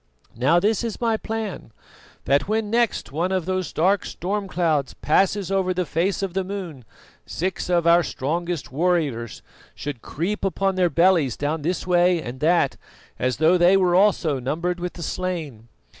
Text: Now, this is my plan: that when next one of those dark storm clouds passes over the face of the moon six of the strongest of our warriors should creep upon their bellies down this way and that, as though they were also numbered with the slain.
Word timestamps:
Now, 0.35 0.59
this 0.59 0.83
is 0.83 0.99
my 0.99 1.15
plan: 1.15 1.71
that 2.25 2.47
when 2.47 2.71
next 2.71 3.11
one 3.11 3.31
of 3.31 3.45
those 3.45 3.71
dark 3.71 4.03
storm 4.03 4.47
clouds 4.47 4.95
passes 4.95 5.51
over 5.51 5.75
the 5.75 5.85
face 5.85 6.23
of 6.23 6.33
the 6.33 6.43
moon 6.43 6.85
six 7.27 7.69
of 7.69 7.83
the 7.83 8.01
strongest 8.01 8.65
of 8.69 8.73
our 8.73 8.79
warriors 8.79 9.43
should 9.75 10.01
creep 10.01 10.43
upon 10.43 10.73
their 10.73 10.89
bellies 10.89 11.37
down 11.37 11.61
this 11.61 11.85
way 11.85 12.19
and 12.19 12.39
that, 12.39 12.77
as 13.19 13.37
though 13.37 13.59
they 13.59 13.77
were 13.77 13.93
also 13.93 14.39
numbered 14.39 14.79
with 14.79 14.93
the 14.93 15.03
slain. 15.03 15.67